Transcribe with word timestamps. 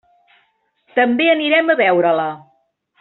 També 0.95 1.27
anirem 1.33 1.69
a 1.69 1.77
veure-la. 1.83 2.29